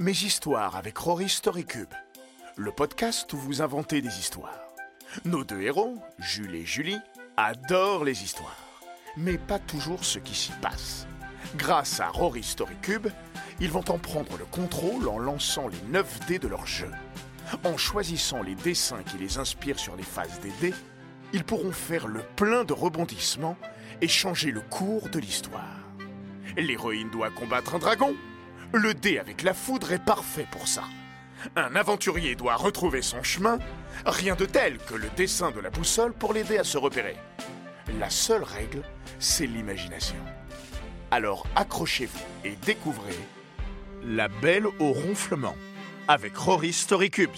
Mes 0.00 0.12
histoires 0.12 0.76
avec 0.76 0.96
Rory 0.96 1.28
Storycube, 1.28 1.92
le 2.56 2.70
podcast 2.70 3.32
où 3.32 3.36
vous 3.36 3.62
inventez 3.62 4.00
des 4.00 4.20
histoires. 4.20 4.60
Nos 5.24 5.42
deux 5.42 5.60
héros, 5.60 5.98
Jules 6.20 6.54
et 6.54 6.64
Julie, 6.64 7.00
adorent 7.36 8.04
les 8.04 8.22
histoires, 8.22 8.80
mais 9.16 9.38
pas 9.38 9.58
toujours 9.58 10.04
ce 10.04 10.20
qui 10.20 10.36
s'y 10.36 10.52
passe. 10.62 11.08
Grâce 11.56 11.98
à 11.98 12.06
Rory 12.10 12.44
Storycube, 12.44 13.08
ils 13.58 13.72
vont 13.72 13.90
en 13.90 13.98
prendre 13.98 14.38
le 14.38 14.44
contrôle 14.44 15.08
en 15.08 15.18
lançant 15.18 15.66
les 15.66 15.82
9 15.88 16.26
dés 16.28 16.38
de 16.38 16.46
leur 16.46 16.64
jeu. 16.64 16.92
En 17.64 17.76
choisissant 17.76 18.42
les 18.42 18.54
dessins 18.54 19.02
qui 19.02 19.18
les 19.18 19.38
inspirent 19.38 19.80
sur 19.80 19.96
les 19.96 20.04
phases 20.04 20.38
des 20.38 20.52
dés, 20.60 20.74
ils 21.32 21.42
pourront 21.42 21.72
faire 21.72 22.06
le 22.06 22.22
plein 22.36 22.62
de 22.62 22.72
rebondissements 22.72 23.56
et 24.00 24.06
changer 24.06 24.52
le 24.52 24.60
cours 24.60 25.08
de 25.08 25.18
l'histoire. 25.18 25.88
L'héroïne 26.56 27.10
doit 27.10 27.30
combattre 27.30 27.74
un 27.74 27.80
dragon. 27.80 28.14
Le 28.72 28.92
dé 28.92 29.18
avec 29.18 29.42
la 29.42 29.54
foudre 29.54 29.92
est 29.92 30.04
parfait 30.04 30.46
pour 30.50 30.68
ça. 30.68 30.84
Un 31.56 31.74
aventurier 31.74 32.34
doit 32.34 32.56
retrouver 32.56 33.00
son 33.00 33.22
chemin. 33.22 33.58
Rien 34.04 34.34
de 34.34 34.44
tel 34.44 34.78
que 34.78 34.94
le 34.94 35.08
dessin 35.16 35.50
de 35.50 35.60
la 35.60 35.70
boussole 35.70 36.12
pour 36.12 36.34
l'aider 36.34 36.58
à 36.58 36.64
se 36.64 36.76
repérer. 36.76 37.16
La 37.98 38.10
seule 38.10 38.42
règle, 38.42 38.82
c'est 39.18 39.46
l'imagination. 39.46 40.18
Alors 41.10 41.46
accrochez-vous 41.56 42.18
et 42.44 42.56
découvrez 42.56 43.16
La 44.04 44.28
Belle 44.28 44.66
au 44.66 44.92
ronflement 44.92 45.56
avec 46.06 46.36
Rory 46.36 46.72
Storycubes. 46.74 47.30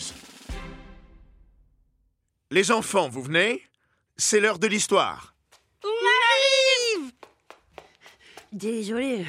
Les 2.51 2.73
enfants, 2.73 3.09
vous 3.09 3.23
venez? 3.23 3.62
C'est 4.16 4.41
l'heure 4.41 4.59
de 4.59 4.66
l'histoire. 4.66 5.35
On 5.85 5.88
arrive 6.99 7.12
Désolé, 8.52 9.24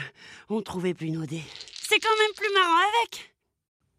on 0.49 0.63
trouvait 0.63 0.95
plus 0.95 1.11
nos 1.11 1.27
dés. 1.27 1.43
C'est 1.91 1.99
quand 1.99 2.17
même 2.19 2.33
plus 2.37 2.53
marrant 2.53 2.77
avec 3.01 3.35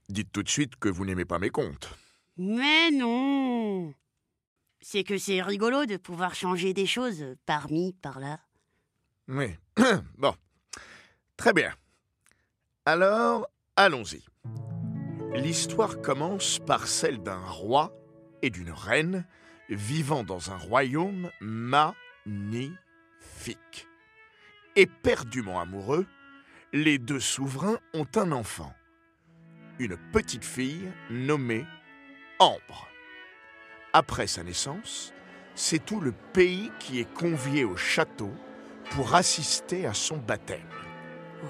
Dites 0.08 0.32
tout 0.32 0.42
de 0.42 0.48
suite 0.48 0.76
que 0.76 0.88
vous 0.88 1.04
n'aimez 1.04 1.26
pas 1.26 1.38
mes 1.38 1.50
contes. 1.50 1.90
Mais 2.38 2.90
non 2.90 3.92
C'est 4.80 5.04
que 5.04 5.18
c'est 5.18 5.42
rigolo 5.42 5.84
de 5.84 5.98
pouvoir 5.98 6.34
changer 6.34 6.72
des 6.72 6.86
choses 6.86 7.22
parmi, 7.44 7.92
par 7.92 8.18
là. 8.18 8.40
Oui. 9.28 9.54
bon. 10.16 10.34
Très 11.36 11.52
bien. 11.52 11.74
Alors, 12.86 13.46
allons-y. 13.76 14.24
L'histoire 15.34 16.00
commence 16.00 16.60
par 16.60 16.86
celle 16.86 17.22
d'un 17.22 17.44
roi 17.44 17.94
et 18.40 18.48
d'une 18.48 18.72
reine 18.72 19.26
vivant 19.68 20.24
dans 20.24 20.50
un 20.50 20.56
royaume 20.56 21.30
magnifique. 21.42 22.78
Éperdument 24.76 25.60
amoureux, 25.60 26.06
les 26.72 26.98
deux 26.98 27.20
souverains 27.20 27.78
ont 27.92 28.06
un 28.16 28.32
enfant, 28.32 28.72
une 29.78 29.96
petite 30.12 30.44
fille 30.44 30.90
nommée 31.10 31.66
Ambre. 32.38 32.88
Après 33.92 34.26
sa 34.26 34.42
naissance, 34.42 35.12
c'est 35.54 35.84
tout 35.84 36.00
le 36.00 36.12
pays 36.32 36.72
qui 36.80 36.98
est 36.98 37.12
convié 37.12 37.64
au 37.64 37.76
château 37.76 38.32
pour 38.90 39.14
assister 39.14 39.86
à 39.86 39.92
son 39.92 40.16
baptême. 40.16 40.60
Oh, 41.44 41.46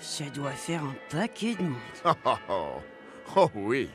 ça 0.00 0.30
doit 0.30 0.52
faire 0.52 0.84
un 0.84 0.94
paquet 1.10 1.56
de 1.56 1.62
monde. 1.62 1.76
Oh, 2.04 2.12
oh, 2.24 2.36
oh. 2.48 2.80
Oh 3.34 3.50
oui. 3.54 3.90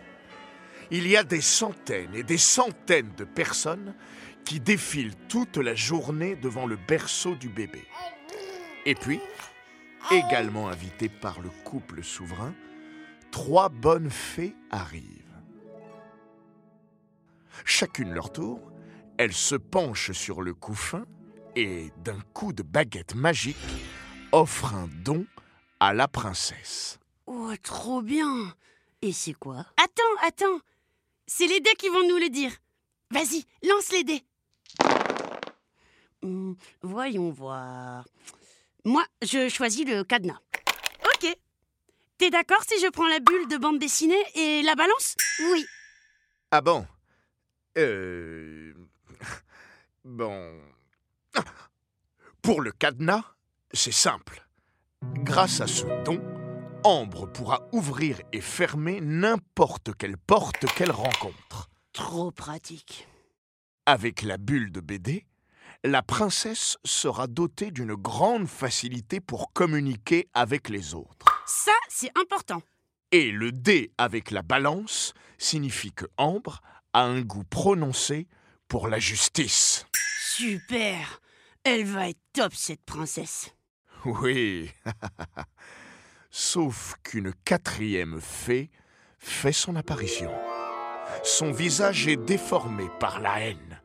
Il 0.92 1.08
y 1.08 1.16
a 1.16 1.24
des 1.24 1.42
centaines 1.42 2.14
et 2.14 2.24
des 2.24 2.38
centaines 2.38 3.14
de 3.16 3.24
personnes 3.24 3.96
qui 4.44 4.60
défilent 4.60 5.16
toute 5.30 5.58
la 5.58 5.76
journée 5.76 6.36
devant 6.36 6.66
le 6.66 6.78
berceau 6.88 7.36
du 7.36 7.50
bébé. 7.50 7.84
Et 8.86 8.96
puis, 8.96 9.20
également 10.12 10.70
invitées 10.70 11.10
par 11.10 11.40
le 11.42 11.50
couple 11.64 12.04
souverain, 12.04 12.54
trois 13.32 13.70
bonnes 13.70 14.10
fées 14.10 14.56
arrivent. 14.72 15.24
Chacune 17.66 18.14
leur 18.14 18.32
tour, 18.32 18.60
elles 19.18 19.34
se 19.34 19.56
penchent 19.56 20.12
sur 20.12 20.42
le 20.42 20.54
couffin 20.54 21.06
et, 21.56 21.92
d'un 22.04 22.20
coup 22.34 22.54
de 22.54 22.64
baguette 22.64 23.16
magique, 23.16 23.58
offrent 24.32 24.76
un 24.76 24.88
don 25.04 25.26
à 25.80 25.94
la 25.94 26.08
princesse. 26.08 27.00
Oh, 27.26 27.52
trop 27.62 28.02
bien 28.02 28.54
Et 29.02 29.12
c'est 29.12 29.34
quoi? 29.34 29.66
Attends, 29.78 30.28
attends 30.28 30.60
C'est 31.26 31.48
les 31.48 31.60
dés 31.60 31.76
qui 31.78 31.90
vont 31.90 32.08
nous 32.08 32.18
le 32.18 32.30
dire. 32.30 32.52
Vas-y, 33.12 33.44
lance 33.68 33.92
les 33.92 34.04
dés. 34.04 34.24
Hmm, 36.22 36.54
Voyons 36.82 37.32
voir. 37.32 38.06
Moi, 38.86 39.06
je 39.22 39.50
choisis 39.50 39.86
le 39.86 40.04
cadenas. 40.04 40.40
Ok. 41.06 41.36
T'es 42.18 42.30
d'accord 42.30 42.64
si 42.68 42.80
je 42.82 42.90
prends 42.90 43.08
la 43.08 43.20
bulle 43.20 43.48
de 43.48 43.58
bande 43.58 43.80
dessinée 43.80 44.24
et 44.36 44.62
la 44.64 44.76
balance? 44.76 45.16
Oui. 45.52 45.66
Ah 46.52 46.62
bon? 46.62 46.86
Euh... 47.78 48.74
Bon... 50.06 50.62
Pour 52.42 52.62
le 52.62 52.72
cadenas, 52.72 53.26
c'est 53.74 53.92
simple. 53.92 54.48
Grâce 55.04 55.60
à 55.60 55.68
ce 55.68 55.84
don, 56.06 56.22
Ambre 56.84 57.26
pourra 57.26 57.68
ouvrir 57.74 58.22
et 58.32 58.40
fermer 58.40 59.02
n'importe 59.02 59.94
quelle 59.98 60.18
porte 60.18 60.66
qu'elle 60.74 60.92
rencontre. 60.92 61.70
Trop 61.92 62.32
pratique. 62.32 63.08
Avec 63.86 64.22
la 64.22 64.38
bulle 64.38 64.72
de 64.72 64.80
BD, 64.80 65.26
la 65.88 66.04
princesse 66.04 66.78
sera 66.84 67.28
dotée 67.28 67.72
d'une 67.72 67.96
grande 67.96 68.48
facilité 68.48 69.20
pour 69.20 69.54
communiquer 69.54 70.28
avec 70.34 70.70
les 70.70 70.94
autres. 70.94 71.26
Ça, 71.46 71.72
c'est 71.88 72.12
important. 72.20 72.62
Et 73.12 73.32
le 73.32 73.52
dé 73.52 73.92
avec 73.98 74.32
la 74.32 74.42
balance 74.42 75.14
signifie 75.38 75.94
que 75.94 76.06
Ambre 76.18 76.62
a 76.94 77.04
un 77.04 77.22
goût 77.22 77.46
prononcé 77.46 78.28
pour 78.68 78.90
la 78.90 79.00
justice. 79.00 79.86
Super 80.20 81.22
Elle 81.64 81.86
va 81.86 82.10
être 82.10 82.20
top, 82.34 82.54
cette 82.54 82.84
princesse. 82.84 83.52
Oui. 84.06 84.70
Sauf 86.30 86.96
qu'une 87.04 87.34
quatrième 87.46 88.20
fée 88.20 88.70
fait 89.20 89.54
son 89.54 89.76
apparition. 89.76 90.32
Son 91.24 91.52
visage 91.52 92.08
est 92.08 92.18
déformé 92.18 92.90
par 93.00 93.22
la 93.22 93.40
haine. 93.40 93.82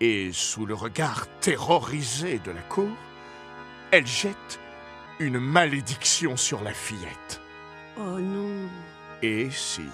Et 0.00 0.30
sous 0.32 0.66
le 0.66 0.74
regard 0.74 1.26
terrorisé 1.40 2.38
de 2.40 2.50
la 2.50 2.62
cour, 2.62 2.90
elle 3.90 4.06
jette 4.06 4.60
une 5.18 5.38
malédiction 5.38 6.36
sur 6.36 6.62
la 6.62 6.72
fillette. 6.72 7.40
Oh 7.98 8.18
non 8.18 8.68
Et 9.22 9.50
si, 9.50 9.86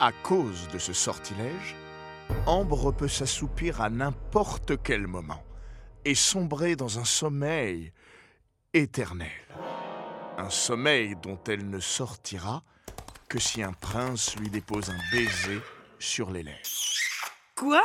à 0.00 0.10
cause 0.10 0.68
de 0.72 0.78
ce 0.78 0.92
sortilège, 0.92 1.76
Ambre 2.46 2.90
peut 2.90 3.08
s'assoupir 3.08 3.80
à 3.80 3.90
n'importe 3.90 4.82
quel 4.82 5.06
moment 5.06 5.42
et 6.04 6.14
sombrer 6.14 6.74
dans 6.74 6.98
un 6.98 7.04
sommeil 7.04 7.92
éternel. 8.72 9.28
Un 10.38 10.50
sommeil 10.50 11.16
dont 11.22 11.38
elle 11.46 11.68
ne 11.68 11.80
sortira 11.80 12.62
que 13.28 13.38
si 13.38 13.62
un 13.62 13.72
prince 13.72 14.36
lui 14.36 14.50
dépose 14.50 14.90
un 14.90 14.98
baiser 15.12 15.60
sur 15.98 16.30
les 16.30 16.42
lèvres. 16.42 16.58
Quoi? 17.54 17.82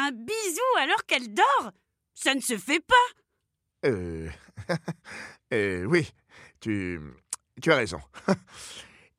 Un 0.00 0.12
bisou 0.12 0.78
alors 0.78 1.04
qu'elle 1.06 1.34
dort 1.34 1.72
Ça 2.14 2.32
ne 2.32 2.40
se 2.40 2.56
fait 2.56 2.78
pas 2.78 3.88
Euh... 3.88 4.30
euh, 5.52 5.84
oui, 5.86 6.08
tu... 6.60 7.00
tu 7.60 7.72
as 7.72 7.76
raison. 7.76 8.00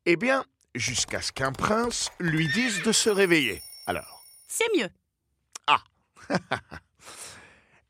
eh 0.06 0.16
bien, 0.16 0.42
jusqu'à 0.74 1.20
ce 1.20 1.32
qu'un 1.32 1.52
prince 1.52 2.10
lui 2.18 2.48
dise 2.54 2.82
de 2.82 2.92
se 2.92 3.10
réveiller. 3.10 3.60
Alors, 3.86 4.24
C'est 4.48 4.68
mieux. 4.74 4.88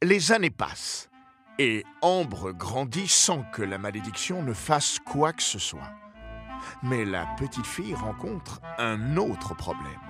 les 0.03 0.33
années 0.33 0.51
passent 0.51 1.11
et 1.59 1.85
Ambre 2.01 2.53
grandit 2.53 3.09
sans 3.09 3.43
que 3.53 3.63
la 3.63 3.79
malédiction 3.79 4.43
ne 4.43 4.55
fasse 4.55 4.99
quoi 4.99 5.33
que 5.33 5.43
ce 5.43 5.59
soit. 5.59 5.93
Mais 6.83 7.05
la 7.05 7.27
petite 7.39 7.67
fille 7.67 7.95
rencontre 7.95 8.61
un 8.79 9.17
autre 9.17 9.55
problème. 9.55 10.01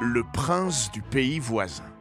Le 0.00 0.22
prince 0.22 0.90
du 0.92 1.00
pays 1.02 1.38
voisin. 1.38 1.95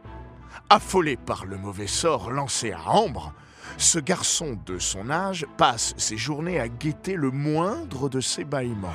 Affolé 0.70 1.18
par 1.18 1.46
le 1.46 1.58
mauvais 1.58 1.88
sort 1.88 2.32
lancé 2.32 2.72
à 2.72 2.90
Ambre, 2.90 3.34
ce 3.78 4.00
garçon 4.00 4.60
de 4.66 4.80
son 4.80 5.10
âge 5.10 5.46
passe 5.58 5.94
ses 5.98 6.18
journées 6.18 6.60
à 6.60 6.68
guetter 6.68 7.16
le 7.16 7.32
moindre 7.32 8.10
de 8.10 8.22
ses 8.22 8.44
bâillements 8.44 8.94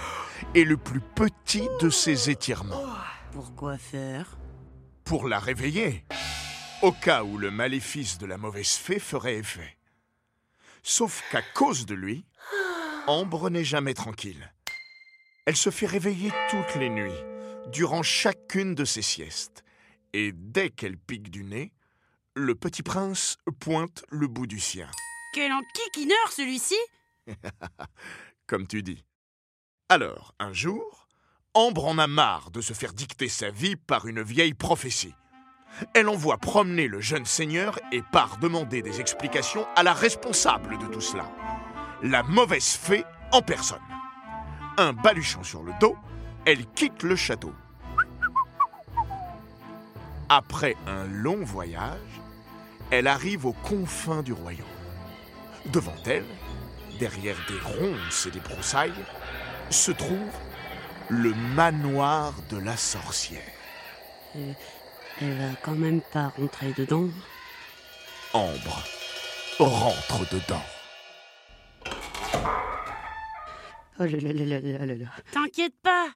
et 0.54 0.64
le 0.64 0.76
plus 0.76 1.00
petit 1.00 1.68
de 1.80 1.90
ses 1.90 2.30
étirements 2.30 2.82
Pourquoi 3.32 3.76
faire? 3.76 4.38
Pour 5.04 5.28
la 5.28 5.38
réveiller, 5.38 6.04
au 6.82 6.92
cas 6.92 7.24
où 7.24 7.36
le 7.36 7.50
maléfice 7.50 8.18
de 8.18 8.26
la 8.26 8.38
mauvaise 8.38 8.72
fée 8.72 8.98
ferait 8.98 9.36
effet. 9.36 9.76
Sauf 10.82 11.22
qu'à 11.30 11.42
cause 11.42 11.84
de 11.84 11.94
lui, 11.94 12.24
Ambre 13.06 13.50
n'est 13.50 13.64
jamais 13.64 13.94
tranquille. 13.94 14.52
Elle 15.46 15.56
se 15.56 15.70
fait 15.70 15.86
réveiller 15.86 16.32
toutes 16.48 16.76
les 16.76 16.88
nuits, 16.88 17.24
durant 17.72 18.02
chacune 18.02 18.74
de 18.74 18.84
ses 18.84 19.02
siestes, 19.02 19.64
et 20.12 20.32
dès 20.32 20.70
qu'elle 20.70 20.96
pique 20.96 21.30
du 21.30 21.44
nez, 21.44 21.72
le 22.34 22.54
petit 22.54 22.82
prince 22.82 23.36
pointe 23.58 24.04
le 24.10 24.26
bout 24.26 24.46
du 24.46 24.60
sien. 24.60 24.88
Quel 25.34 25.52
enquiquineur 25.52 26.32
celui-ci 26.32 26.76
Comme 28.46 28.66
tu 28.66 28.82
dis. 28.82 29.04
Alors, 29.88 30.34
un 30.38 30.52
jour, 30.52 31.08
Ambre 31.54 31.86
en 31.86 31.98
a 31.98 32.06
marre 32.06 32.52
de 32.52 32.60
se 32.60 32.72
faire 32.72 32.92
dicter 32.92 33.28
sa 33.28 33.50
vie 33.50 33.74
par 33.74 34.06
une 34.06 34.22
vieille 34.22 34.54
prophétie. 34.54 35.14
Elle 35.94 36.08
envoie 36.08 36.38
promener 36.38 36.86
le 36.86 37.00
jeune 37.00 37.24
seigneur 37.24 37.76
et 37.90 38.02
part 38.12 38.38
demander 38.38 38.82
des 38.82 39.00
explications 39.00 39.66
à 39.74 39.82
la 39.82 39.92
responsable 39.92 40.78
de 40.78 40.86
tout 40.86 41.00
cela, 41.00 41.28
la 42.04 42.22
mauvaise 42.22 42.76
fée 42.76 43.04
en 43.32 43.42
personne. 43.42 43.82
Un 44.78 44.92
baluchon 44.92 45.42
sur 45.42 45.64
le 45.64 45.72
dos, 45.80 45.96
elle 46.46 46.66
quitte 46.66 47.02
le 47.02 47.16
château. 47.16 47.52
Après 50.32 50.76
un 50.86 51.04
long 51.06 51.44
voyage, 51.44 51.98
elle 52.92 53.08
arrive 53.08 53.46
aux 53.46 53.52
confins 53.52 54.22
du 54.22 54.32
royaume. 54.32 54.64
Devant 55.66 55.96
elle, 56.06 56.24
derrière 57.00 57.36
des 57.48 57.58
ronces 57.58 58.26
et 58.26 58.30
des 58.30 58.40
broussailles, 58.40 59.04
se 59.70 59.90
trouve 59.90 60.32
le 61.08 61.34
manoir 61.56 62.32
de 62.48 62.58
la 62.58 62.76
sorcière. 62.76 63.42
Euh, 64.36 64.52
elle 65.20 65.36
va 65.36 65.56
quand 65.64 65.74
même 65.74 66.00
pas 66.00 66.28
rentrer 66.38 66.72
dedans. 66.74 67.08
Ambre 68.32 68.84
rentre 69.58 70.20
dedans. 70.30 70.62
Oh 73.98 74.04
là 74.04 74.18
là 74.18 74.32
là 74.32 74.60
là 74.60 74.86
là 74.86 74.94
là. 74.94 75.06
T'inquiète 75.32 75.74
pas. 75.82 76.08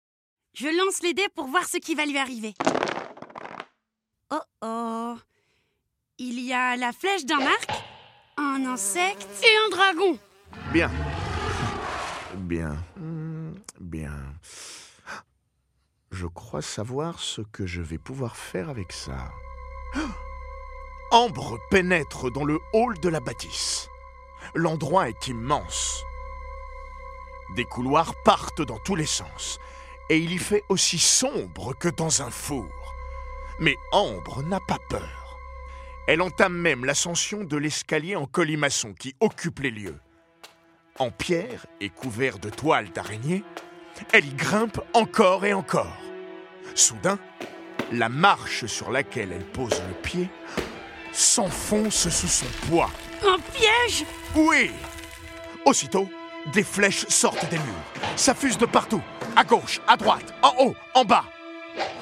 Je 0.54 0.68
lance 0.68 1.02
les 1.02 1.14
dés 1.14 1.28
pour 1.34 1.46
voir 1.48 1.64
ce 1.64 1.78
qui 1.78 1.94
va 1.94 2.06
lui 2.06 2.16
arriver. 2.16 2.54
Oh 4.30 4.40
oh. 4.62 5.16
Il 6.18 6.38
y 6.38 6.52
a 6.52 6.76
la 6.76 6.92
flèche 6.92 7.24
d'un 7.24 7.40
arc, 7.40 7.70
un 8.36 8.64
insecte 8.66 9.26
et 9.42 9.56
un 9.66 9.68
dragon. 9.70 10.16
Bien. 10.72 10.88
Bien. 12.36 12.76
Bien. 13.80 14.14
Je 16.12 16.26
crois 16.28 16.62
savoir 16.62 17.18
ce 17.18 17.40
que 17.40 17.66
je 17.66 17.82
vais 17.82 17.98
pouvoir 17.98 18.36
faire 18.36 18.68
avec 18.68 18.92
ça. 18.92 19.32
Ambre 21.10 21.58
pénètre 21.72 22.30
dans 22.30 22.44
le 22.44 22.60
hall 22.72 22.96
de 23.00 23.08
la 23.08 23.18
bâtisse. 23.18 23.88
L'endroit 24.54 25.08
est 25.08 25.26
immense. 25.26 26.04
Des 27.56 27.64
couloirs 27.64 28.14
partent 28.24 28.62
dans 28.62 28.78
tous 28.78 28.94
les 28.94 29.06
sens, 29.06 29.58
et 30.10 30.18
il 30.18 30.30
y 30.30 30.38
fait 30.38 30.62
aussi 30.68 31.00
sombre 31.00 31.74
que 31.76 31.88
dans 31.88 32.22
un 32.22 32.30
four. 32.30 32.68
Mais 33.58 33.76
Ambre 33.90 34.44
n'a 34.44 34.60
pas 34.60 34.78
peur. 34.88 35.23
Elle 36.06 36.20
entame 36.20 36.54
même 36.54 36.84
l'ascension 36.84 37.44
de 37.44 37.56
l'escalier 37.56 38.14
en 38.14 38.26
colimaçon 38.26 38.92
qui 38.92 39.14
occupe 39.20 39.60
les 39.60 39.70
lieux. 39.70 39.98
En 40.98 41.10
pierre 41.10 41.66
et 41.80 41.88
couvert 41.88 42.38
de 42.38 42.50
toiles 42.50 42.90
d'araignée, 42.90 43.42
elle 44.12 44.26
y 44.26 44.34
grimpe 44.34 44.80
encore 44.92 45.46
et 45.46 45.54
encore. 45.54 45.96
Soudain, 46.74 47.18
la 47.90 48.08
marche 48.08 48.66
sur 48.66 48.90
laquelle 48.90 49.32
elle 49.32 49.46
pose 49.46 49.82
le 49.88 49.94
pied 50.02 50.28
s'enfonce 51.12 52.08
sous 52.08 52.28
son 52.28 52.68
poids. 52.68 52.90
Un 53.22 53.38
piège 53.38 54.04
Oui 54.34 54.70
Aussitôt, 55.64 56.08
des 56.52 56.64
flèches 56.64 57.06
sortent 57.08 57.48
des 57.48 57.58
murs, 57.58 58.10
s'affusent 58.16 58.58
de 58.58 58.66
partout, 58.66 59.00
à 59.36 59.44
gauche, 59.44 59.80
à 59.86 59.96
droite, 59.96 60.34
en 60.42 60.52
haut, 60.58 60.74
en 60.94 61.04
bas. 61.04 61.24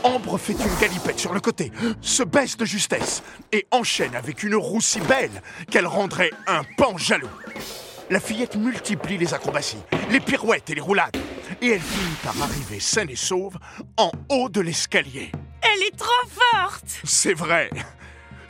Ambre 0.04 0.36
fait 0.36 0.54
une 0.54 0.80
galipette 0.80 1.20
sur 1.20 1.32
le 1.32 1.40
côté, 1.40 1.70
se 2.00 2.22
baisse 2.22 2.56
de 2.56 2.64
justesse 2.64 3.22
et 3.52 3.66
enchaîne 3.70 4.16
avec 4.16 4.42
une 4.42 4.56
roue 4.56 4.80
si 4.80 5.00
belle 5.00 5.42
qu'elle 5.70 5.86
rendrait 5.86 6.30
un 6.46 6.62
pan 6.76 6.96
jaloux. 6.98 7.28
La 8.10 8.20
fillette 8.20 8.56
multiplie 8.56 9.16
les 9.16 9.32
acrobaties, 9.32 9.82
les 10.10 10.20
pirouettes 10.20 10.69
et 10.70 10.74
les 10.74 10.80
roulades, 10.80 11.16
et 11.60 11.69
elle 11.69 11.80
finit 11.80 12.16
par 12.24 12.34
arriver 12.42 12.80
saine 12.80 13.10
et 13.10 13.16
sauve 13.16 13.56
en 13.96 14.10
haut 14.28 14.48
de 14.48 14.60
l'escalier. 14.60 15.30
Elle 15.62 15.82
est 15.82 15.96
trop 15.96 16.28
forte 16.28 17.00
C'est 17.04 17.34
vrai. 17.34 17.70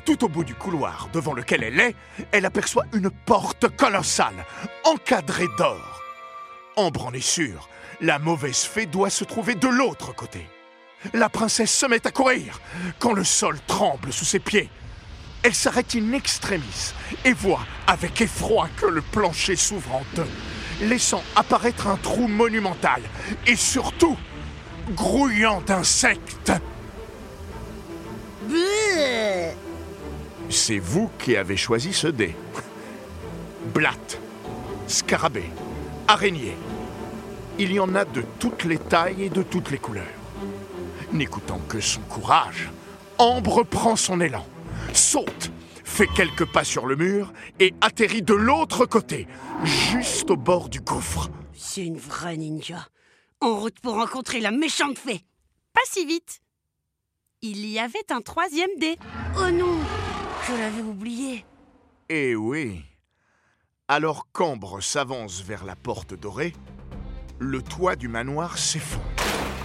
Tout 0.04 0.24
au 0.24 0.28
bout 0.28 0.42
du 0.42 0.54
couloir 0.54 1.08
devant 1.12 1.34
lequel 1.34 1.62
elle 1.62 1.78
est, 1.78 1.94
elle 2.32 2.46
aperçoit 2.46 2.86
une 2.92 3.10
porte 3.10 3.69
colossale, 3.76 4.46
encadrée 4.84 5.48
d'or. 5.58 6.02
Ambre 6.76 7.06
en 7.06 7.12
est 7.12 7.20
sûre, 7.20 7.69
la 8.00 8.19
mauvaise 8.19 8.64
fée 8.64 8.86
doit 8.86 9.10
se 9.10 9.24
trouver 9.24 9.54
de 9.54 9.69
l'autre 9.69 10.14
côté. 10.14 10.46
La 11.14 11.28
princesse 11.28 11.72
se 11.72 11.87
met 11.87 12.06
à 12.06 12.10
courir 12.10 12.60
quand 12.99 13.12
le 13.12 13.25
sol 13.25 13.58
tremble 13.66 14.12
sous 14.12 14.25
ses 14.25 14.38
pieds. 14.38 14.70
Elle 15.43 15.54
s'arrête 15.54 15.96
in 15.96 16.12
extremis 16.12 16.94
et 17.25 17.32
voit 17.32 17.66
avec 17.87 18.20
effroi 18.20 18.69
que 18.76 18.87
le 18.87 19.02
plancher 19.02 19.56
s'ouvre 19.56 19.96
en 19.96 20.02
deux, 20.14 20.28
laissant 20.82 21.22
apparaître 21.34 21.88
un 21.88 21.96
trou 21.96 22.28
monumental 22.28 23.02
et 23.46 23.56
surtout 23.56 24.16
grouillant 24.90 25.60
d'insectes. 25.62 26.52
C'est 30.48 30.78
vous 30.78 31.10
qui 31.19 31.37
avez 31.37 31.56
choisi 31.56 31.93
ce 31.93 32.06
dé. 32.06 32.37
Blatte, 33.75 34.19
scarabée, 34.87 35.50
araignée. 36.06 36.56
Il 37.58 37.72
y 37.72 37.81
en 37.81 37.94
a 37.94 38.05
de 38.05 38.22
toutes 38.38 38.64
les 38.64 38.78
tailles 38.78 39.25
et 39.25 39.31
de 39.31 39.43
toutes 39.43 39.70
les 39.70 39.78
couleurs. 39.78 40.21
N'écoutant 41.12 41.60
que 41.68 41.78
son 41.78 42.00
courage, 42.02 42.70
Ambre 43.18 43.64
prend 43.64 43.96
son 43.96 44.20
élan, 44.20 44.46
saute, 44.94 45.50
fait 45.84 46.06
quelques 46.06 46.50
pas 46.50 46.64
sur 46.64 46.86
le 46.86 46.96
mur 46.96 47.34
et 47.60 47.74
atterrit 47.82 48.22
de 48.22 48.32
l'autre 48.32 48.86
côté, 48.86 49.28
juste 49.62 50.30
au 50.30 50.36
bord 50.36 50.70
du 50.70 50.80
gouffre. 50.80 51.28
C'est 51.52 51.84
une 51.84 51.98
vraie 51.98 52.38
ninja. 52.38 52.88
En 53.42 53.56
route 53.56 53.78
pour 53.80 53.94
rencontrer 53.94 54.40
la 54.40 54.50
méchante 54.50 54.96
fée. 54.96 55.22
Pas 55.74 55.82
si 55.84 56.06
vite. 56.06 56.40
Il 57.42 57.66
y 57.66 57.78
avait 57.78 58.10
un 58.10 58.22
troisième 58.22 58.70
dé. 58.78 58.96
Oh 59.36 59.50
non, 59.50 59.80
je 60.48 60.54
l'avais 60.54 60.82
oublié. 60.82 61.44
Eh 62.08 62.34
oui. 62.34 62.82
Alors 63.86 64.28
qu'Ambre 64.32 64.80
s'avance 64.80 65.42
vers 65.42 65.64
la 65.64 65.76
porte 65.76 66.14
dorée, 66.14 66.54
le 67.38 67.60
toit 67.60 67.96
du 67.96 68.08
manoir 68.08 68.56
s'effondre 68.56 69.04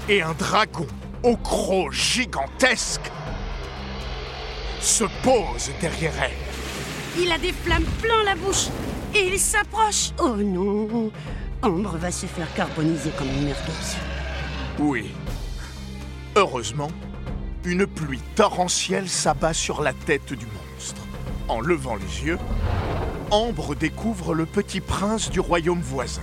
et 0.10 0.22
un 0.22 0.34
dragon 0.34 0.88
au 1.24 1.36
croc 1.38 1.92
gigantesque 1.92 3.12
se 4.80 5.04
pose 5.24 5.72
derrière 5.82 6.14
elle. 6.22 7.22
Il 7.22 7.32
a 7.32 7.38
des 7.38 7.52
flammes 7.52 7.86
plein 8.02 8.24
la 8.24 8.36
bouche 8.36 8.68
et 9.16 9.28
il 9.28 9.40
s'approche. 9.40 10.12
Oh 10.20 10.36
non, 10.36 11.12
Ambre 11.62 11.98
va 11.98 12.12
se 12.12 12.26
faire 12.26 12.54
carboniser 12.54 13.12
comme 13.18 13.28
une 13.28 13.46
merguez. 13.46 13.98
Oui. 14.80 15.12
Heureusement, 16.36 16.92
une 17.66 17.88
pluie 17.88 18.22
torrentielle 18.36 19.10
s'abat 19.10 19.54
sur 19.54 19.82
la 19.82 19.94
tête 19.94 20.34
du 20.34 20.46
monstre. 20.46 21.02
En 21.48 21.60
levant 21.60 21.96
les 21.96 22.26
yeux, 22.28 22.38
Ambre 23.32 23.76
découvre 23.76 24.34
le 24.34 24.46
petit 24.46 24.82
prince 24.82 25.30
du 25.32 25.40
royaume 25.40 25.82
voisin, 25.82 26.22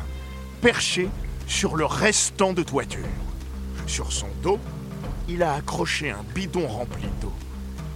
perché 0.60 1.08
sur 1.46 1.76
le 1.76 1.84
restant 1.84 2.52
de 2.52 2.62
toiture. 2.62 3.00
Sur 3.86 4.12
son 4.12 4.28
dos, 4.42 4.58
il 5.28 5.42
a 5.42 5.54
accroché 5.54 6.10
un 6.10 6.24
bidon 6.34 6.66
rempli 6.66 7.06
d'eau. 7.20 7.32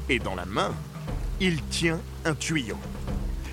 Et 0.09 0.19
dans 0.19 0.35
la 0.35 0.47
main, 0.47 0.75
il 1.41 1.63
tient 1.65 2.01
un 2.25 2.35
tuyau. 2.35 2.79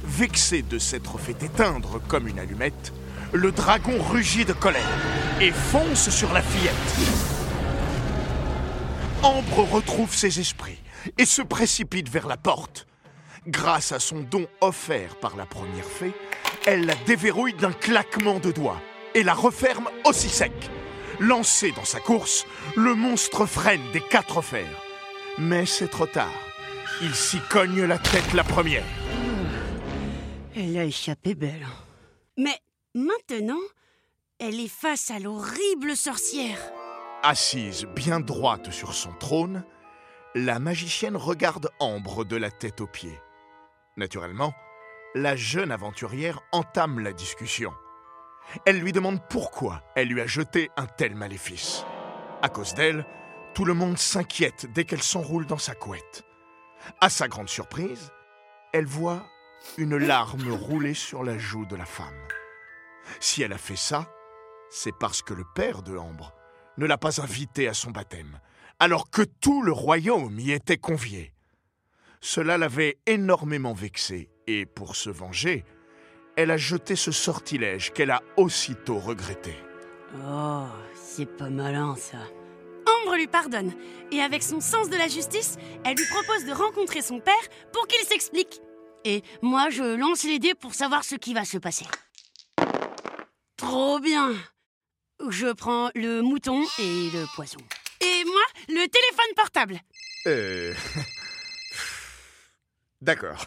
Vexé 0.03 0.61
de 0.61 0.79
s'être 0.79 1.17
fait 1.17 1.41
éteindre 1.43 2.01
comme 2.07 2.27
une 2.27 2.39
allumette, 2.39 2.93
le 3.33 3.51
dragon 3.51 4.01
rugit 4.01 4.45
de 4.45 4.53
colère 4.53 4.81
et 5.41 5.51
fonce 5.51 6.09
sur 6.09 6.31
la 6.31 6.41
fillette. 6.41 6.73
Ambre 9.23 9.63
retrouve 9.71 10.13
ses 10.13 10.39
esprits 10.39 10.79
et 11.17 11.25
se 11.25 11.41
précipite 11.41 12.09
vers 12.09 12.27
la 12.27 12.37
porte. 12.37 12.87
Grâce 13.47 13.91
à 13.91 13.99
son 13.99 14.21
don 14.21 14.47
offert 14.61 15.15
par 15.17 15.35
la 15.35 15.45
première 15.45 15.85
fée, 15.85 16.13
elle 16.65 16.85
la 16.85 16.95
déverrouille 17.05 17.53
d'un 17.53 17.73
claquement 17.73 18.39
de 18.39 18.51
doigts 18.51 18.81
et 19.13 19.23
la 19.23 19.33
referme 19.33 19.89
aussi 20.05 20.29
sec. 20.29 20.69
Lancé 21.19 21.71
dans 21.71 21.85
sa 21.85 21.99
course, 21.99 22.45
le 22.75 22.93
monstre 22.93 23.45
freine 23.45 23.91
des 23.93 24.01
quatre 24.01 24.41
fers. 24.41 24.81
Mais 25.37 25.65
c'est 25.65 25.87
trop 25.87 26.07
tard. 26.07 26.31
Il 27.01 27.13
s'y 27.13 27.39
cogne 27.49 27.83
la 27.83 27.97
tête 27.97 28.33
la 28.33 28.43
première. 28.43 28.85
Elle 30.55 30.77
a 30.77 30.85
échappé 30.85 31.35
belle. 31.35 31.67
Mais 32.37 32.57
maintenant, 32.93 33.61
elle 34.39 34.59
est 34.59 34.69
face 34.69 35.11
à 35.11 35.19
l'horrible 35.19 35.95
sorcière. 35.95 36.59
Assise 37.23 37.85
bien 37.95 38.19
droite 38.19 38.71
sur 38.71 38.93
son 38.93 39.11
trône, 39.13 39.63
la 40.35 40.59
magicienne 40.59 41.17
regarde 41.17 41.69
Ambre 41.79 42.25
de 42.25 42.35
la 42.35 42.51
tête 42.51 42.81
aux 42.81 42.87
pieds. 42.87 43.19
Naturellement, 43.97 44.53
la 45.15 45.35
jeune 45.37 45.71
aventurière 45.71 46.41
entame 46.51 46.99
la 46.99 47.13
discussion. 47.13 47.73
Elle 48.65 48.79
lui 48.79 48.91
demande 48.91 49.19
pourquoi 49.29 49.81
elle 49.95 50.07
lui 50.07 50.21
a 50.21 50.27
jeté 50.27 50.69
un 50.77 50.85
tel 50.85 51.15
maléfice. 51.15 51.85
À 52.41 52.49
cause 52.49 52.73
d'elle, 52.73 53.05
tout 53.53 53.65
le 53.65 53.73
monde 53.73 53.97
s'inquiète 53.97 54.67
dès 54.73 54.85
qu'elle 54.85 55.01
s'enroule 55.01 55.45
dans 55.45 55.57
sa 55.57 55.75
couette. 55.75 56.23
À 57.01 57.09
sa 57.09 57.27
grande 57.27 57.49
surprise, 57.49 58.11
elle 58.73 58.85
voit 58.85 59.25
une 59.77 59.97
larme 59.97 60.51
rouler 60.51 60.93
sur 60.93 61.23
la 61.23 61.37
joue 61.37 61.65
de 61.65 61.75
la 61.75 61.85
femme. 61.85 62.27
Si 63.19 63.41
elle 63.41 63.53
a 63.53 63.57
fait 63.57 63.75
ça, 63.75 64.07
C'est 64.69 64.97
parce 64.97 65.21
que 65.21 65.33
le 65.33 65.45
père 65.55 65.83
de 65.83 65.95
Ambre 65.95 66.33
ne 66.77 66.85
l'a 66.85 66.97
pas 66.97 67.21
invitée 67.21 67.67
à 67.67 67.73
son 67.73 67.91
baptême, 67.91 68.39
alors 68.79 69.09
que 69.09 69.21
tout 69.21 69.61
le 69.61 69.71
royaume 69.71 70.37
y 70.39 70.51
était 70.51 70.77
convié. 70.77 71.33
Cela 72.19 72.57
l'avait 72.57 72.97
énormément 73.05 73.73
vexée, 73.73 74.29
et 74.47 74.65
pour 74.65 74.95
se 74.95 75.09
venger, 75.09 75.63
elle 76.35 76.51
a 76.51 76.57
jeté 76.57 76.95
ce 76.95 77.11
sortilège 77.11 77.91
qu'elle 77.93 78.11
a 78.11 78.21
aussitôt 78.37 78.99
regretté. 78.99 79.55
Oh, 80.25 80.65
c'est 80.93 81.25
pas 81.25 81.49
malin 81.49 81.95
ça. 81.95 82.17
Ambre 82.87 83.15
lui 83.15 83.27
pardonne, 83.27 83.73
et 84.11 84.21
avec 84.21 84.43
son 84.43 84.59
sens 84.59 84.89
de 84.89 84.95
la 84.95 85.07
justice, 85.07 85.57
elle 85.83 85.95
lui 85.95 86.05
propose 86.05 86.45
de 86.45 86.51
rencontrer 86.51 87.01
son 87.01 87.19
père 87.19 87.33
pour 87.73 87.87
qu'il 87.87 88.05
s'explique. 88.05 88.61
Et 89.03 89.23
moi, 89.41 89.69
je 89.69 89.95
lance 89.95 90.23
les 90.23 90.39
dés 90.39 90.55
pour 90.55 90.73
savoir 90.73 91.03
ce 91.03 91.15
qui 91.15 91.33
va 91.33 91.45
se 91.45 91.57
passer. 91.57 91.85
Trop 93.57 93.99
bien 93.99 94.33
Je 95.29 95.51
prends 95.53 95.89
le 95.95 96.21
mouton 96.21 96.63
et 96.79 97.09
le 97.11 97.25
poisson. 97.35 97.59
Et 98.01 98.23
moi, 98.25 98.41
le 98.67 98.87
téléphone 98.87 99.35
portable. 99.35 99.79
Euh... 100.27 100.73
D'accord. 103.01 103.45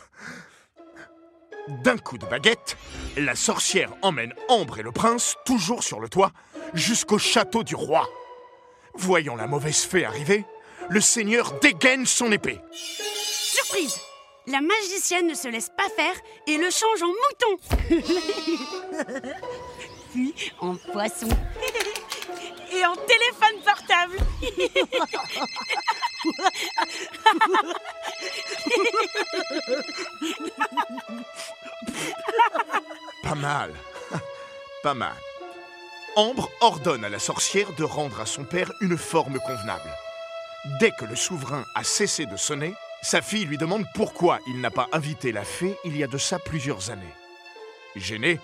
D'un 1.69 1.99
coup 1.99 2.17
de 2.17 2.25
baguette, 2.25 2.79
la 3.19 3.35
sorcière 3.35 3.91
emmène 4.01 4.33
Ambre 4.49 4.79
et 4.79 4.83
le 4.83 4.91
prince, 4.91 5.37
toujours 5.45 5.83
sur 5.83 6.01
le 6.01 6.09
toit, 6.09 6.33
jusqu'au 6.73 7.19
château 7.19 7.63
du 7.63 7.75
roi. 7.75 8.09
Voyant 8.95 9.37
la 9.37 9.47
mauvaise 9.47 9.85
fée 9.85 10.07
arriver, 10.07 10.47
le 10.89 11.03
seigneur 11.03 11.53
dégaine 11.61 12.07
son 12.07 12.33
épée. 12.33 12.59
Surprise 12.73 14.01
La 14.47 14.63
magicienne 14.63 15.27
ne 15.27 15.35
se 15.35 15.49
laisse 15.49 15.71
pas 15.77 15.91
faire 15.95 16.15
et 16.47 16.57
le 16.57 16.71
change 16.71 17.03
en 17.03 17.09
mouton. 17.09 17.59
Puis 20.13 20.35
en 20.61 20.75
poisson. 20.75 21.29
et 22.73 22.87
en 22.87 22.95
téléphone 22.95 23.61
portable. 23.63 24.17
Pas 33.23 33.35
mal. 33.35 33.75
Pas 34.83 34.95
mal. 34.95 35.15
Ambre 36.17 36.51
ordonne 36.61 37.05
à 37.05 37.09
la 37.09 37.19
sorcière 37.19 37.73
de 37.75 37.85
rendre 37.85 38.21
à 38.21 38.27
son 38.27 38.45
père 38.45 38.73
une 38.81 38.97
forme 38.97 39.39
convenable. 39.39 39.91
Dès 40.81 40.91
que 40.91 41.05
le 41.05 41.15
souverain 41.15 41.65
a 41.75 41.85
cessé 41.85 42.27
de 42.27 42.37
sonner, 42.37 42.75
sa 43.03 43.23
fille 43.23 43.45
lui 43.45 43.59
demande 43.59 43.87
pourquoi 43.95 44.41
il 44.49 44.61
n'a 44.61 44.71
pas 44.71 44.89
invité 44.93 45.31
la 45.31 45.45
fée 45.45 45.77
il 45.85 45.97
y 45.97 46.03
a 46.03 46.09
de 46.09 46.19
ça 46.19 46.39
plusieurs 46.39 46.91
années. 46.91 47.15
Gêné, 47.95 48.41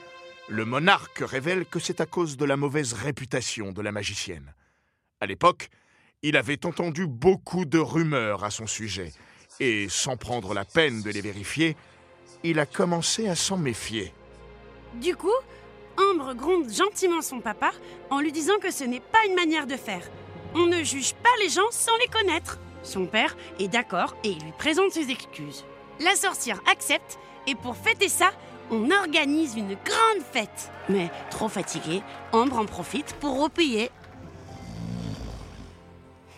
le 0.48 0.64
monarque 0.64 1.18
révèle 1.18 1.66
que 1.66 1.80
c'est 1.80 2.00
à 2.00 2.06
cause 2.06 2.36
de 2.36 2.44
la 2.44 2.56
mauvaise 2.56 2.92
réputation 2.92 3.72
de 3.72 3.82
la 3.82 3.92
magicienne. 3.92 4.54
À 5.20 5.26
l'époque, 5.26 5.70
il 6.24 6.38
avait 6.38 6.64
entendu 6.64 7.06
beaucoup 7.06 7.66
de 7.66 7.78
rumeurs 7.78 8.44
à 8.44 8.50
son 8.50 8.66
sujet, 8.66 9.12
et 9.60 9.88
sans 9.90 10.16
prendre 10.16 10.54
la 10.54 10.64
peine 10.64 11.02
de 11.02 11.10
les 11.10 11.20
vérifier, 11.20 11.76
il 12.42 12.58
a 12.58 12.64
commencé 12.64 13.28
à 13.28 13.36
s'en 13.36 13.58
méfier. 13.58 14.12
Du 14.94 15.14
coup, 15.14 15.28
Ambre 15.98 16.34
gronde 16.34 16.72
gentiment 16.72 17.20
son 17.20 17.40
papa 17.40 17.72
en 18.10 18.20
lui 18.20 18.32
disant 18.32 18.58
que 18.60 18.72
ce 18.72 18.84
n'est 18.84 19.00
pas 19.00 19.18
une 19.28 19.34
manière 19.34 19.66
de 19.66 19.76
faire. 19.76 20.02
On 20.54 20.66
ne 20.66 20.82
juge 20.82 21.12
pas 21.12 21.28
les 21.40 21.50
gens 21.50 21.70
sans 21.70 21.96
les 21.98 22.08
connaître. 22.08 22.58
Son 22.82 23.04
père 23.04 23.36
est 23.60 23.68
d'accord 23.68 24.16
et 24.24 24.30
il 24.30 24.42
lui 24.42 24.52
présente 24.58 24.92
ses 24.92 25.10
excuses. 25.10 25.64
La 26.00 26.16
sorcière 26.16 26.60
accepte 26.70 27.18
et 27.46 27.54
pour 27.54 27.76
fêter 27.76 28.08
ça, 28.08 28.30
on 28.70 28.90
organise 28.90 29.56
une 29.56 29.76
grande 29.84 30.24
fête. 30.32 30.72
Mais 30.88 31.10
trop 31.30 31.48
fatiguée, 31.48 32.02
Ambre 32.32 32.58
en 32.58 32.64
profite 32.64 33.14
pour 33.20 33.42
repayer. 33.42 33.90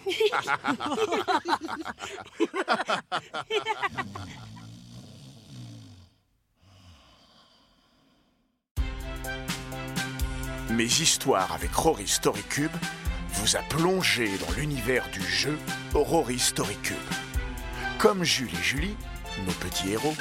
Mes 10.70 10.84
histoires 10.84 11.52
avec 11.52 11.74
Rory 11.74 12.06
Story 12.06 12.42
Cube 12.48 12.70
vous 13.30 13.56
a 13.56 13.60
plongé 13.60 14.30
dans 14.38 14.52
l'univers 14.56 15.04
du 15.12 15.22
jeu 15.22 15.58
Rory 15.94 16.38
Story 16.38 16.76
Cube. 16.82 16.96
Comme 17.98 18.22
Jules 18.22 18.52
et 18.52 18.62
Julie, 18.62 18.96
nos 19.46 19.52
petits 19.52 19.92
héros, 19.92 20.14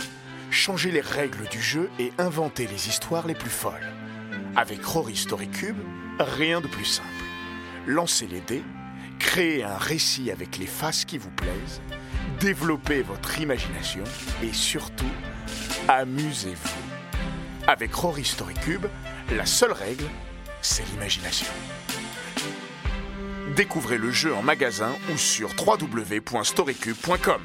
changez 0.50 0.92
les 0.92 1.02
règles 1.02 1.48
du 1.50 1.62
jeu 1.62 1.90
et 2.00 2.12
inventez 2.18 2.68
les 2.68 2.88
histoires 2.88 3.28
les 3.28 3.36
plus 3.36 3.50
folles. 3.50 3.94
Avec 4.56 4.84
Rory 4.84 5.16
Story 5.16 5.50
Cube, 5.50 5.78
rien 6.20 6.62
de 6.62 6.68
plus 6.68 6.86
simple. 6.86 7.10
Lancez 7.86 8.28
les 8.28 8.42
dés, 8.42 8.64
créez 9.26 9.64
un 9.64 9.78
récit 9.78 10.30
avec 10.30 10.60
les 10.60 10.68
faces 10.68 11.04
qui 11.04 11.18
vous 11.18 11.32
plaisent, 11.32 11.82
développez 12.40 13.02
votre 13.02 13.42
imagination 13.42 14.04
et 14.44 14.54
surtout, 14.54 15.10
amusez-vous. 15.88 16.70
Avec 17.68 17.94
Rory 17.96 18.24
Story 18.24 18.54
Cube, 18.54 18.86
la 19.36 19.48
seule 19.48 19.72
règle, 19.72 20.06
c'est 20.62 20.88
l'imagination. 20.92 21.52
Découvrez 23.56 23.98
le 23.98 24.12
jeu 24.12 24.34
en 24.34 24.44
magasin 24.44 24.94
ou 25.12 25.18
sur 25.18 25.50
www.storycube.com. 25.60 27.42